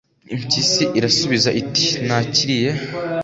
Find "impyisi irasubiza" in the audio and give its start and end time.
0.35-1.49